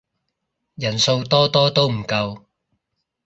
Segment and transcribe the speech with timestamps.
[0.77, 2.45] 人數多多都唔夠